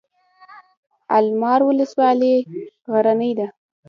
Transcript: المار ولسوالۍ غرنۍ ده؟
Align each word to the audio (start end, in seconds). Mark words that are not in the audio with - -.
المار 1.17 1.59
ولسوالۍ 1.67 2.35
غرنۍ 2.93 3.31
ده؟ 3.39 3.47